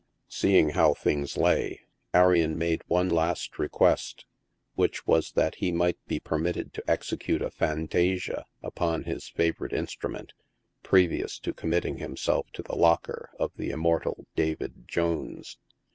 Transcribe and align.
Seeing 0.29 0.69
how 0.69 0.95
things 0.95 1.37
lay, 1.37 1.81
Arion 2.11 2.57
made 2.57 2.81
one 2.87 3.07
last 3.07 3.59
request, 3.59 4.25
which 4.73 5.05
was 5.05 5.33
that 5.33 5.53
he 5.57 5.71
might 5.71 5.99
be 6.07 6.19
permitted 6.19 6.73
to 6.73 6.83
execute 6.89 7.43
a 7.43 7.51
fantasia 7.51 8.45
u;»on 8.63 9.03
his 9.03 9.29
favorite 9.29 9.73
instrument, 9.73 10.33
previous 10.81 11.37
to 11.37 11.53
com 11.53 11.69
mitting 11.69 11.97
himself 11.99 12.47
to 12.53 12.63
the 12.63 12.75
locker 12.75 13.29
of 13.39 13.51
the 13.57 13.69
immortal 13.69 14.25
David 14.35 14.85
Jones. 14.87 15.59